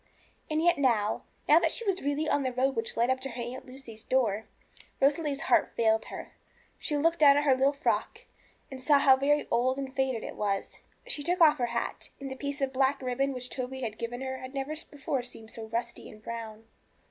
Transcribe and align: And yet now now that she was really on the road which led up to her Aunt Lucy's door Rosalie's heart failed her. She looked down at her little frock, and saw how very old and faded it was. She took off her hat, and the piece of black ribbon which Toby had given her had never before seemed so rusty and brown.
And 0.49 0.63
yet 0.63 0.79
now 0.79 1.25
now 1.47 1.59
that 1.59 1.71
she 1.71 1.85
was 1.85 2.01
really 2.01 2.27
on 2.27 2.41
the 2.41 2.51
road 2.51 2.75
which 2.75 2.97
led 2.97 3.11
up 3.11 3.19
to 3.19 3.29
her 3.29 3.41
Aunt 3.43 3.67
Lucy's 3.67 4.03
door 4.03 4.47
Rosalie's 4.99 5.41
heart 5.41 5.73
failed 5.77 6.05
her. 6.05 6.31
She 6.79 6.97
looked 6.97 7.19
down 7.19 7.37
at 7.37 7.43
her 7.43 7.53
little 7.55 7.71
frock, 7.71 8.21
and 8.71 8.81
saw 8.81 8.97
how 8.97 9.15
very 9.15 9.47
old 9.51 9.77
and 9.77 9.95
faded 9.95 10.23
it 10.23 10.35
was. 10.37 10.81
She 11.05 11.21
took 11.21 11.39
off 11.39 11.59
her 11.59 11.67
hat, 11.67 12.09
and 12.19 12.31
the 12.31 12.35
piece 12.35 12.61
of 12.61 12.73
black 12.73 12.99
ribbon 13.03 13.31
which 13.31 13.51
Toby 13.51 13.81
had 13.81 13.99
given 13.99 14.21
her 14.21 14.39
had 14.39 14.55
never 14.55 14.73
before 14.89 15.21
seemed 15.21 15.51
so 15.51 15.65
rusty 15.65 16.09
and 16.09 16.23
brown. 16.23 16.63